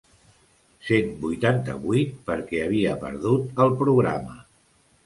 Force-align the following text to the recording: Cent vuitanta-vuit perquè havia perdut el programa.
Cent 0.87 1.11
vuitanta-vuit 1.25 2.17
perquè 2.31 2.65
havia 2.65 2.99
perdut 3.05 3.63
el 3.67 3.79
programa. 3.85 4.43